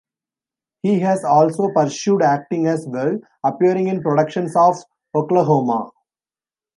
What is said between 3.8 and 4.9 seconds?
in productions of